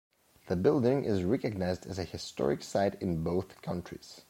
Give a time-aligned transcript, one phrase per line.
[0.47, 4.19] The building is recognized as a historic site in both countries.